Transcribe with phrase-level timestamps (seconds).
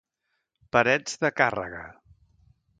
[0.77, 1.85] Parets de càrrega.